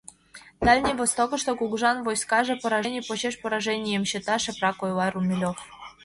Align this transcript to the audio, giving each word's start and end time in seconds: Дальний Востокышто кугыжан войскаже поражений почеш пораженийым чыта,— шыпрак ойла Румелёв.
Дальний 0.67 0.93
Востокышто 0.99 1.51
кугыжан 1.59 1.97
войскаже 2.07 2.53
поражений 2.63 3.05
почеш 3.07 3.35
пораженийым 3.41 4.03
чыта,— 4.09 4.35
шыпрак 4.43 4.77
ойла 4.85 5.07
Румелёв. 5.13 5.57